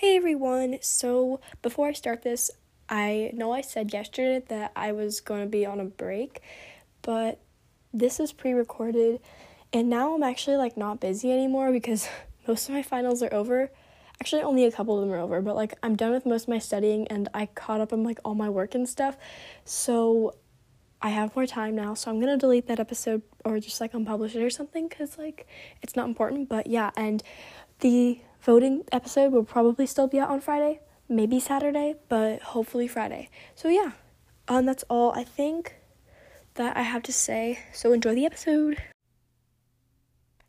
[0.00, 0.78] Hey everyone!
[0.80, 2.50] So, before I start this,
[2.88, 6.40] I know I said yesterday that I was going to be on a break,
[7.02, 7.38] but
[7.92, 9.20] this is pre recorded,
[9.74, 12.08] and now I'm actually like not busy anymore because
[12.48, 13.70] most of my finals are over.
[14.22, 16.48] Actually, only a couple of them are over, but like I'm done with most of
[16.48, 19.18] my studying and I caught up on like all my work and stuff.
[19.66, 20.34] So,
[21.02, 24.34] I have more time now, so I'm gonna delete that episode or just like unpublish
[24.34, 25.46] it or something because like
[25.82, 26.48] it's not important.
[26.48, 27.22] But yeah, and
[27.80, 33.28] the voting episode will probably still be out on Friday, maybe Saturday, but hopefully Friday.
[33.54, 33.92] So yeah,
[34.48, 35.76] um, that's all I think
[36.54, 37.58] that I have to say.
[37.72, 38.78] So enjoy the episode.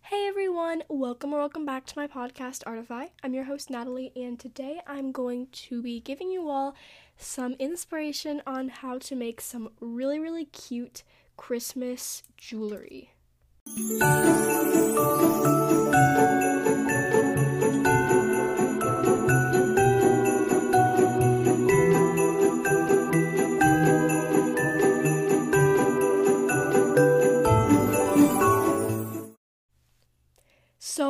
[0.01, 3.07] Hey everyone, welcome or welcome back to my podcast Artify.
[3.23, 6.75] I'm your host Natalie, and today I'm going to be giving you all
[7.15, 11.03] some inspiration on how to make some really, really cute
[11.37, 13.11] Christmas jewelry.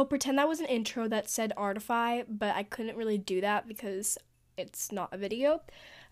[0.06, 4.18] Pretend that was an intro that said Artify, but I couldn't really do that because
[4.58, 5.62] it's not a video.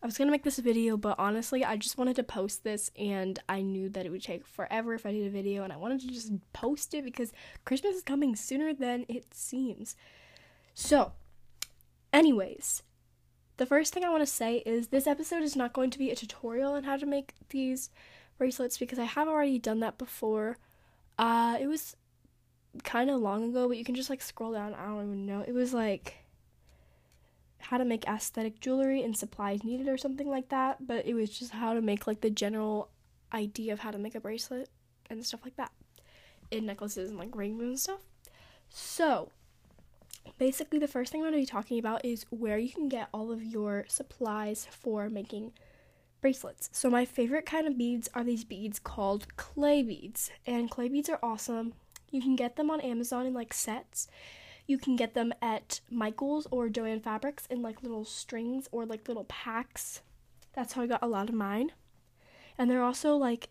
[0.02, 2.90] I was gonna make this a video, but honestly, I just wanted to post this,
[2.98, 5.78] and I knew that it would take forever if I did a video, and I
[5.78, 7.34] wanted to just post it because
[7.66, 9.96] Christmas is coming sooner than it seems.
[10.74, 11.12] So,
[12.14, 12.84] anyways,
[13.58, 16.12] the first thing I want to say is this episode is not going to be
[16.12, 17.90] a tutorial on how to make these
[18.38, 20.58] bracelets because I have already done that before.
[21.18, 21.98] Uh, it was
[22.84, 24.74] kind of long ago, but you can just like scroll down.
[24.74, 25.44] I don't even know.
[25.48, 26.26] It was like
[27.60, 31.38] how to make aesthetic jewelry and supplies needed or something like that, but it was
[31.38, 32.90] just how to make like the general
[33.34, 34.70] idea of how to make a bracelet
[35.10, 35.72] and stuff like that.
[36.52, 38.00] In necklaces and like rings and stuff.
[38.70, 39.32] So,
[40.38, 43.10] basically the first thing I'm going to be talking about is where you can get
[43.14, 45.52] all of your supplies for making
[46.22, 46.70] bracelets.
[46.72, 51.10] So my favorite kind of beads are these beads called clay beads, and clay beads
[51.10, 51.74] are awesome.
[52.12, 54.08] You can get them on Amazon in like sets.
[54.68, 59.08] You can get them at Michael's or Joann Fabrics in like little strings or like
[59.08, 60.02] little packs.
[60.54, 61.72] That's how I got a lot of mine.
[62.58, 63.50] And they're also like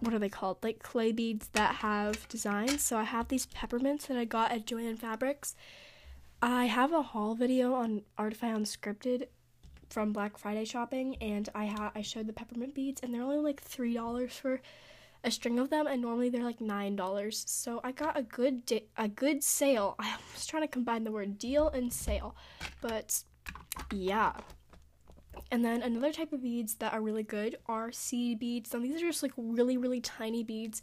[0.00, 0.58] what are they called?
[0.62, 2.82] Like clay beads that have designs.
[2.82, 5.54] So I have these peppermints that I got at Joann Fabrics.
[6.42, 9.26] I have a haul video on Artify Unscripted
[9.90, 13.38] from Black Friday shopping, and I ha- I showed the peppermint beads, and they're only
[13.38, 14.60] like three dollars for
[15.22, 17.44] a string of them, and normally they're like nine dollars.
[17.46, 19.96] So I got a good di- a good sale.
[19.98, 22.36] I was trying to combine the word deal and sale,
[22.80, 23.22] but
[23.92, 24.32] yeah.
[25.52, 28.72] And then another type of beads that are really good are seed beads.
[28.72, 30.82] Now these are just like really really tiny beads.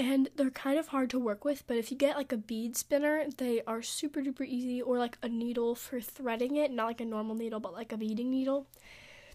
[0.00, 2.76] And they're kind of hard to work with, but if you get like a bead
[2.76, 7.00] spinner, they are super duper easy, or like a needle for threading it, not like
[7.00, 8.68] a normal needle, but like a beading needle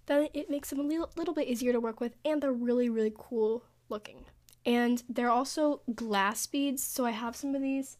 [0.05, 2.89] then it makes them a little, little bit easier to work with and they're really
[2.89, 4.25] really cool looking.
[4.65, 7.97] And they're also glass beads, so I have some of these.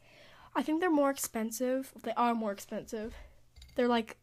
[0.56, 1.92] I think they're more expensive.
[2.04, 3.16] They are more expensive.
[3.76, 4.18] They're like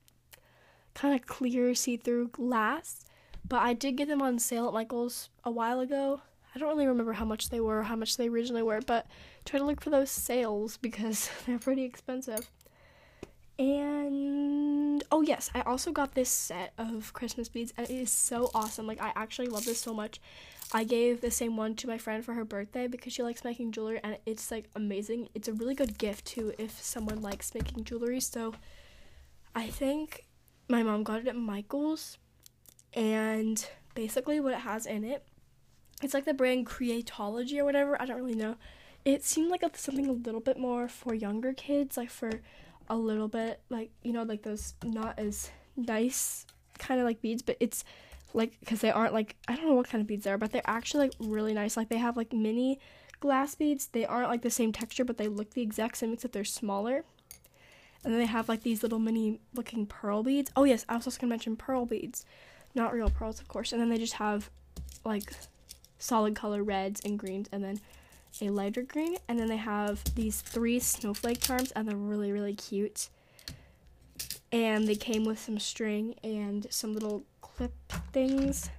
[0.94, 3.04] kind of clear see-through glass,
[3.46, 6.22] but I did get them on sale at Michael's a while ago.
[6.54, 9.06] I don't really remember how much they were, how much they originally were, but
[9.44, 12.50] try to look for those sales because they're pretty expensive.
[13.58, 18.50] And oh yes, I also got this set of Christmas beads and it is so
[18.54, 18.86] awesome.
[18.86, 20.18] Like I actually love this so much.
[20.72, 23.72] I gave the same one to my friend for her birthday because she likes making
[23.72, 25.28] jewelry and it's like amazing.
[25.34, 28.20] It's a really good gift too if someone likes making jewelry.
[28.20, 28.54] So
[29.54, 30.26] I think
[30.68, 32.18] my mom got it at Michael's
[32.94, 35.24] and basically what it has in it
[36.02, 38.00] it's like the brand Creatology or whatever.
[38.00, 38.56] I don't really know.
[39.04, 42.40] It seemed like something a little bit more for younger kids, like for
[42.88, 46.44] a little bit like you know like those not as nice
[46.78, 47.84] kind of like beads but it's
[48.32, 50.52] like because they aren't like i don't know what kind of beads they are but
[50.52, 51.76] they're actually like really nice.
[51.76, 52.78] Like they have like mini
[53.20, 53.88] glass beads.
[53.88, 57.04] They aren't like the same texture but they look the exact same except they're smaller.
[58.02, 60.50] And then they have like these little mini looking pearl beads.
[60.56, 62.24] Oh yes i was also gonna mention pearl beads.
[62.74, 63.72] Not real pearls of course.
[63.72, 64.50] And then they just have
[65.04, 65.32] like
[65.98, 67.80] solid color reds and greens and then
[68.40, 72.54] a lighter green, and then they have these three snowflake charms, and they're really, really
[72.54, 73.08] cute.
[74.52, 77.24] And they came with some string and some little
[77.60, 78.70] clip things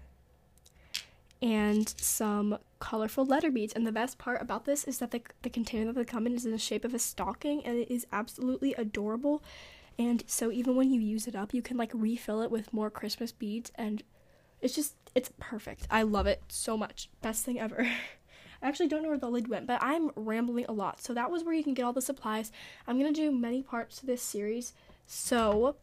[1.39, 3.73] and some colorful letter beads.
[3.73, 6.33] And the best part about this is that the, the container that they come in
[6.33, 9.43] is in the shape of a stocking, and it is absolutely adorable.
[9.99, 12.89] And so even when you use it up, you can like refill it with more
[12.89, 14.01] Christmas beads, and
[14.61, 15.85] it's just it's perfect.
[15.91, 17.07] I love it so much.
[17.21, 17.83] Best thing ever.
[18.63, 21.03] I actually don't know where the lid went, but I'm rambling a lot.
[21.03, 22.51] So that was where you can get all the supplies.
[22.87, 24.73] I'm going to do many parts to this series
[25.07, 25.75] So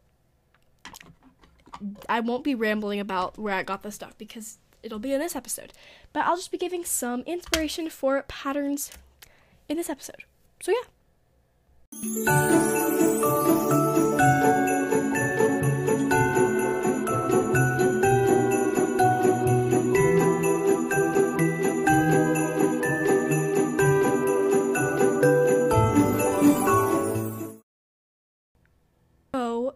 [2.08, 5.36] I won't be rambling about where I got the stuff because it'll be in this
[5.36, 5.72] episode.
[6.12, 8.90] But I'll just be giving some inspiration for patterns
[9.68, 10.24] in this episode.
[10.60, 10.88] So yeah.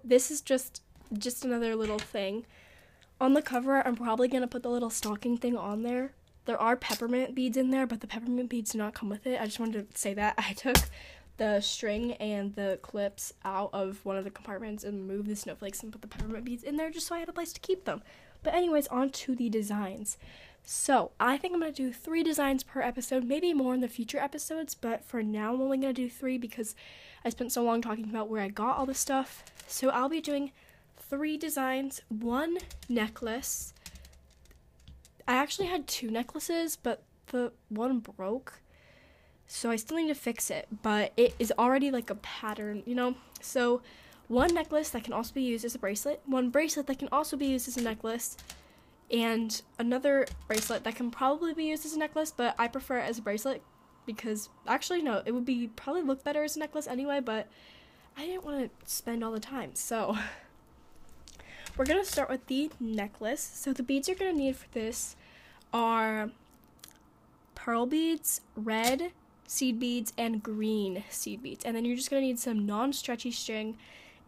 [0.04, 0.82] This is just
[1.18, 2.46] just another little thing.
[3.20, 6.12] On the cover, I'm probably gonna put the little stocking thing on there.
[6.44, 9.40] There are peppermint beads in there, but the peppermint beads do not come with it.
[9.40, 10.34] I just wanted to say that.
[10.38, 10.76] I took
[11.36, 15.82] the string and the clips out of one of the compartments and moved the snowflakes
[15.82, 17.84] and put the peppermint beads in there just so I had a place to keep
[17.84, 18.02] them.
[18.42, 20.18] But anyways, on to the designs.
[20.64, 23.88] So, I think I'm going to do three designs per episode, maybe more in the
[23.88, 26.76] future episodes, but for now I'm only going to do three because
[27.24, 29.44] I spent so long talking about where I got all the stuff.
[29.66, 30.52] So, I'll be doing
[31.12, 32.56] three designs, one
[32.88, 33.74] necklace.
[35.28, 38.60] I actually had two necklaces, but the one broke.
[39.46, 42.94] So I still need to fix it, but it is already like a pattern, you
[42.94, 43.14] know?
[43.42, 43.82] So
[44.28, 47.36] one necklace that can also be used as a bracelet, one bracelet that can also
[47.36, 48.38] be used as a necklace,
[49.10, 53.10] and another bracelet that can probably be used as a necklace, but I prefer it
[53.10, 53.62] as a bracelet
[54.06, 57.48] because actually no, it would be probably look better as a necklace anyway, but
[58.16, 59.74] I didn't want to spend all the time.
[59.74, 60.16] So
[61.76, 63.40] we're going to start with the necklace.
[63.54, 65.16] So the beads you're going to need for this
[65.72, 66.30] are
[67.54, 69.12] pearl beads, red
[69.46, 71.64] seed beads, and green seed beads.
[71.64, 73.76] And then you're just going to need some non-stretchy string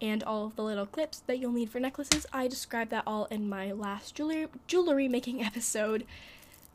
[0.00, 2.26] and all of the little clips that you'll need for necklaces.
[2.32, 6.04] I described that all in my last jewelry jewelry making episode.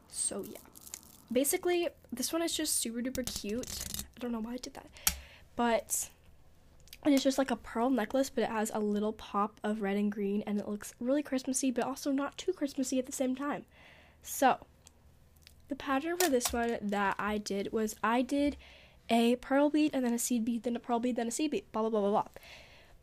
[0.07, 0.57] So yeah.
[1.31, 3.85] Basically, this one is just super duper cute.
[3.99, 4.87] I don't know why I did that.
[5.55, 6.09] But
[7.03, 9.97] and it's just like a pearl necklace, but it has a little pop of red
[9.97, 13.35] and green, and it looks really Christmassy, but also not too Christmassy at the same
[13.35, 13.65] time.
[14.21, 14.57] So,
[15.69, 18.57] the pattern for this one that I did was I did
[19.09, 21.51] a pearl bead and then a seed bead, then a pearl bead, then a seed
[21.51, 22.27] bead, blah blah blah blah blah.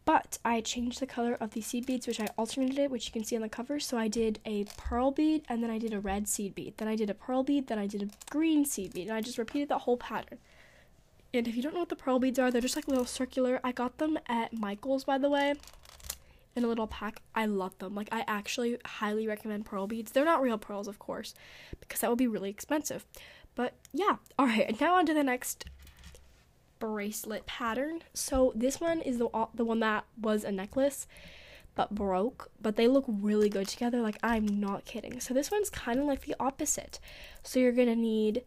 [0.04, 3.12] But I changed the color of the seed beads, which I alternated, it, which you
[3.12, 3.80] can see on the cover.
[3.80, 6.74] So I did a pearl bead and then I did a red seed bead.
[6.76, 9.20] Then I did a pearl bead, then I did a green seed bead, and I
[9.20, 10.38] just repeated the whole pattern.
[11.38, 13.60] And if you don't know what the pearl beads are, they're just like little circular.
[13.62, 15.54] I got them at Michael's, by the way,
[16.54, 17.20] in a little pack.
[17.34, 17.94] I love them.
[17.94, 20.12] Like, I actually highly recommend pearl beads.
[20.12, 21.34] They're not real pearls, of course,
[21.80, 23.04] because that would be really expensive.
[23.54, 24.78] But yeah, all right.
[24.80, 25.64] Now on to the next
[26.78, 28.02] bracelet pattern.
[28.14, 31.06] So this one is the the one that was a necklace
[31.74, 34.00] but broke, but they look really good together.
[34.00, 35.20] Like I'm not kidding.
[35.20, 36.98] So this one's kind of like the opposite.
[37.42, 38.42] So you're going to need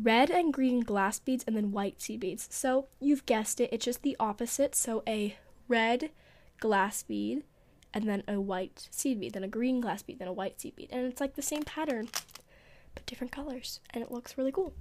[0.00, 2.48] red and green glass beads and then white seed beads.
[2.50, 4.74] So you've guessed it, it's just the opposite.
[4.74, 5.36] So a
[5.68, 6.10] red
[6.60, 7.44] glass bead
[7.94, 10.76] and then a white seed bead, then a green glass bead, then a white seed
[10.76, 10.90] bead.
[10.92, 12.08] And it's like the same pattern,
[12.94, 13.80] but different colors.
[13.90, 14.74] And it looks really cool.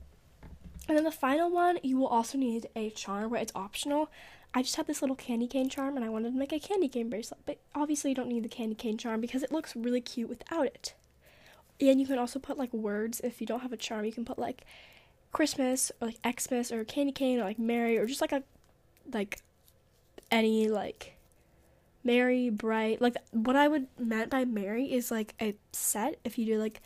[0.88, 4.12] And then the final one, you will also need a charm where it's optional.
[4.54, 6.88] I just have this little candy cane charm and I wanted to make a candy
[6.88, 10.02] cane bracelet, but obviously you don't need the candy cane charm because it looks really
[10.02, 10.94] cute without it.
[11.82, 14.24] And you can also put like words if you don't have a charm, you can
[14.26, 14.64] put like
[15.36, 18.42] Christmas or like Xmas or candy cane or like Merry or just like a
[19.12, 19.42] like
[20.32, 21.18] any like
[22.06, 26.46] Merry bright like what I would meant by Merry is like a set if you
[26.46, 26.82] do like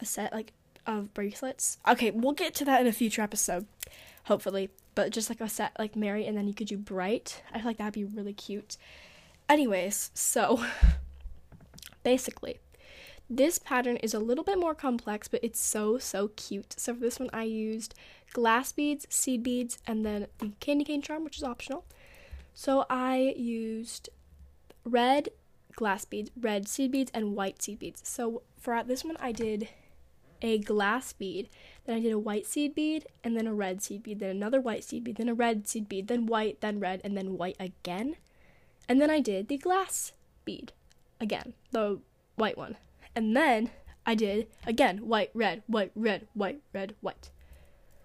[0.00, 0.52] a set like
[0.86, 1.78] of bracelets.
[1.88, 3.64] Okay, we'll get to that in a future episode,
[4.24, 4.68] hopefully.
[4.94, 7.42] But just like a set like Merry and then you could do bright.
[7.54, 8.76] I feel like that'd be really cute.
[9.48, 10.62] Anyways, so
[12.02, 12.58] basically
[13.28, 16.74] this pattern is a little bit more complex, but it's so, so cute.
[16.78, 17.94] So for this one, I used
[18.32, 21.84] glass beads, seed beads, and then the candy cane charm, which is optional.
[22.52, 24.10] So I used
[24.84, 25.30] red
[25.74, 28.02] glass beads, red seed beads, and white seed beads.
[28.04, 29.68] So for this one, I did
[30.42, 31.48] a glass bead,
[31.86, 34.60] then I did a white seed bead, and then a red seed bead, then another
[34.60, 37.56] white seed bead, then a red seed bead, then white, then red, and then white
[37.58, 38.16] again.
[38.86, 40.12] And then I did the glass
[40.44, 40.72] bead
[41.18, 42.00] again, the
[42.36, 42.76] white one.
[43.16, 43.70] And then
[44.06, 47.30] I did again white, red, white, red, white, red, white.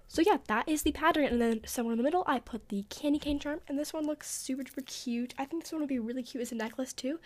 [0.07, 1.25] So yeah, that is the pattern.
[1.25, 3.61] And then somewhere in the middle, I put the candy cane charm.
[3.67, 5.35] And this one looks super duper cute.
[5.37, 7.19] I think this one would be really cute as a necklace too.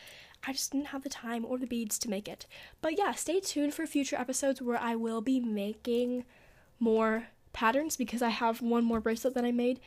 [0.45, 2.45] I just didn't have the time or the beads to make it.
[2.81, 6.25] But yeah, stay tuned for future episodes where I will be making
[6.77, 9.79] more patterns because I have one more bracelet that I made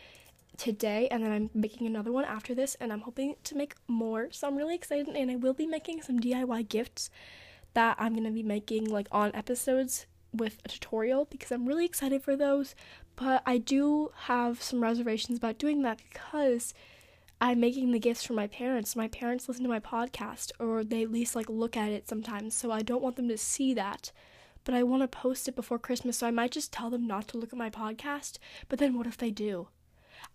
[0.56, 4.28] today and then I'm making another one after this and I'm hoping to make more.
[4.30, 7.10] So I'm really excited and I will be making some DIY gifts
[7.76, 11.84] that I'm going to be making like on episodes with a tutorial because I'm really
[11.84, 12.74] excited for those.
[13.16, 16.72] But I do have some reservations about doing that because
[17.38, 18.96] I'm making the gifts for my parents.
[18.96, 22.54] My parents listen to my podcast or they at least like look at it sometimes.
[22.54, 24.10] So I don't want them to see that.
[24.64, 27.28] But I want to post it before Christmas, so I might just tell them not
[27.28, 28.38] to look at my podcast.
[28.70, 29.68] But then what if they do?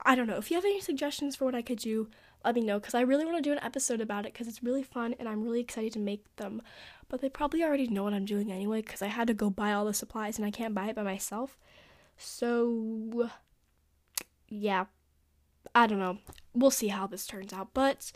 [0.05, 0.37] I don't know.
[0.37, 2.07] If you have any suggestions for what I could do,
[2.43, 4.63] let me know because I really want to do an episode about it because it's
[4.63, 6.61] really fun and I'm really excited to make them.
[7.07, 9.73] But they probably already know what I'm doing anyway because I had to go buy
[9.73, 11.57] all the supplies and I can't buy it by myself.
[12.17, 13.29] So,
[14.47, 14.85] yeah,
[15.75, 16.19] I don't know.
[16.53, 17.69] We'll see how this turns out.
[17.73, 18.11] But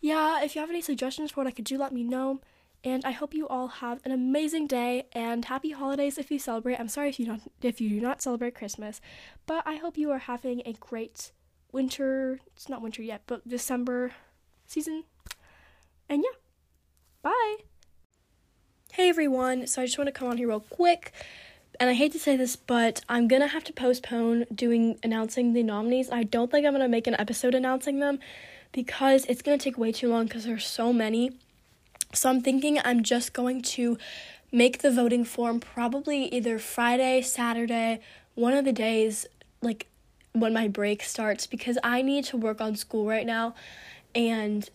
[0.00, 2.40] yeah, if you have any suggestions for what I could do, let me know.
[2.84, 6.78] And I hope you all have an amazing day and happy holidays if you celebrate.
[6.78, 9.00] I'm sorry if you don't if you do not celebrate Christmas,
[9.46, 11.32] but I hope you are having a great
[11.72, 12.40] winter.
[12.56, 14.12] It's not winter yet, but December
[14.66, 15.04] season.
[16.08, 16.36] And yeah.
[17.22, 17.56] Bye.
[18.92, 19.66] Hey everyone.
[19.66, 21.12] So I just want to come on here real quick
[21.80, 25.62] and I hate to say this, but I'm gonna have to postpone doing announcing the
[25.62, 26.10] nominees.
[26.10, 28.18] I don't think I'm gonna make an episode announcing them
[28.72, 31.32] because it's gonna take way too long because there's so many.
[32.14, 33.96] So I'm thinking I'm just going to
[34.50, 38.00] make the voting form probably either Friday, Saturday,
[38.34, 39.26] one of the days,
[39.62, 39.86] like
[40.32, 43.54] when my break starts, because I need to work on school right now.
[44.14, 44.68] And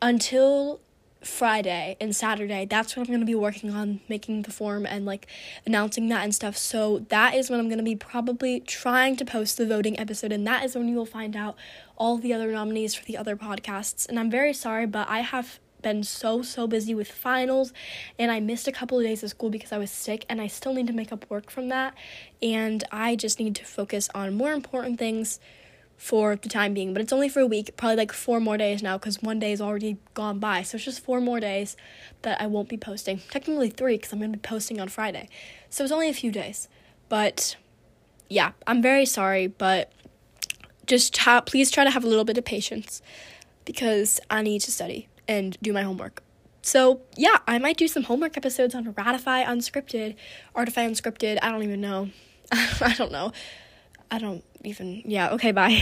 [0.00, 0.80] until
[1.22, 5.04] Friday and Saturday, that's when I'm going to be working on making the form and
[5.04, 5.26] like
[5.66, 6.56] announcing that and stuff.
[6.56, 10.32] So that is when I'm going to be probably trying to post the voting episode,
[10.32, 11.56] and that is when you will find out
[11.96, 14.08] all the other nominees for the other podcasts.
[14.08, 17.72] And I'm very sorry, but I have been so so busy with finals
[18.18, 20.46] and I missed a couple of days of school because I was sick and I
[20.46, 21.94] still need to make up work from that
[22.42, 25.40] and I just need to focus on more important things
[26.00, 28.82] for the time being, but it's only for a week, probably like four more days
[28.82, 30.62] now because one day is already gone by.
[30.62, 31.76] So it's just four more days
[32.22, 33.18] that I won't be posting.
[33.30, 35.28] Technically three because I'm going to be posting on Friday.
[35.68, 36.68] So it's only a few days.
[37.10, 37.56] But
[38.30, 39.92] yeah, I'm very sorry, but
[40.86, 43.02] just please try to have a little bit of patience
[43.66, 46.22] because I need to study and do my homework.
[46.60, 50.16] So yeah, I might do some homework episodes on Ratify Unscripted,
[50.54, 51.38] Artify Unscripted.
[51.40, 52.10] I don't even know.
[52.52, 53.32] I don't know.
[54.10, 55.02] I don't even.
[55.06, 55.80] Yeah, okay, bye.